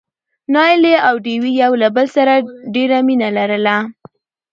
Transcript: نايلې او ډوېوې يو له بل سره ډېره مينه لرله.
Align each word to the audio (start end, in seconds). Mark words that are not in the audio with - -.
نايلې 0.53 0.95
او 1.07 1.15
ډوېوې 1.23 1.51
يو 1.63 1.73
له 1.81 1.87
بل 1.95 2.07
سره 2.17 2.33
ډېره 2.75 2.97
مينه 3.07 3.27
لرله. 3.37 3.77